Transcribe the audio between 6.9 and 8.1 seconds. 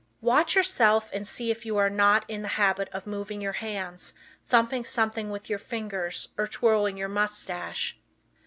your mustache.